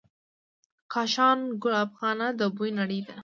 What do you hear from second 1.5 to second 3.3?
ګلابخانه د بوی نړۍ ده.